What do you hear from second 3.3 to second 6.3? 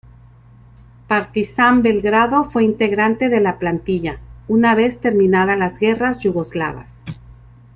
la plantilla una vez terminada las Guerras